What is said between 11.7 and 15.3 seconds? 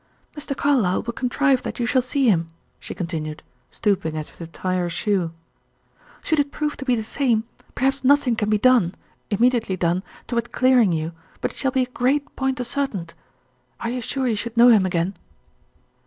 a great point ascertained. Are you sure you should know him again?"